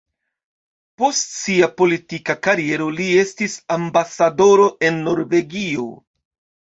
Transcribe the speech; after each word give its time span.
Post 1.01 1.27
sia 1.41 1.67
politika 1.81 2.37
kariero 2.47 2.87
li 2.95 3.09
estis 3.25 3.59
ambasadoro 3.79 4.67
en 4.89 4.99
Norvegio. 5.11 5.87